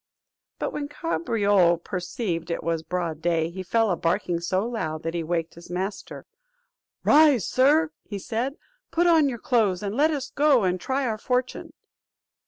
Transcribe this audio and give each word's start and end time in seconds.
But 0.57 0.73
when 0.73 0.87
Cabriole 0.87 1.77
perceived 1.77 2.49
it 2.49 2.63
was 2.63 2.81
broad 2.81 3.21
day, 3.21 3.51
he 3.51 3.61
fell 3.61 3.91
a 3.91 3.95
barking 3.95 4.39
so 4.39 4.65
loud 4.67 5.03
that 5.03 5.13
he 5.13 5.21
waked 5.21 5.53
his 5.53 5.69
master. 5.69 6.25
"Rise, 7.03 7.47
sir," 7.47 7.91
said 8.17 8.53
he, 8.53 8.57
"put 8.89 9.05
on 9.05 9.29
your 9.29 9.37
clothes, 9.37 9.83
and 9.83 9.93
let 9.95 10.09
us 10.09 10.31
go 10.31 10.63
and 10.63 10.81
try 10.81 11.05
our 11.05 11.19
fortune." 11.19 11.73